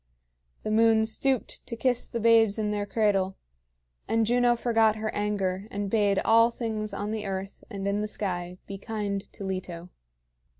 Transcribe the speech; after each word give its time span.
The 0.63 0.71
moon 0.71 1.05
stooped 1.05 1.63
to 1.67 1.75
kiss 1.75 2.09
the 2.09 2.19
babes 2.19 2.57
in 2.57 2.71
their 2.71 2.87
cradle; 2.87 3.37
and 4.07 4.25
Juno 4.25 4.55
forgot 4.55 4.95
her 4.95 5.13
anger, 5.13 5.67
and 5.69 5.91
bade 5.91 6.17
all 6.25 6.49
things 6.49 6.91
on 6.91 7.11
the 7.11 7.27
earth 7.27 7.63
and 7.69 7.87
in 7.87 8.01
the 8.01 8.07
sky 8.07 8.57
be 8.65 8.79
kind 8.79 9.31
to 9.31 9.43
Leto. 9.43 9.89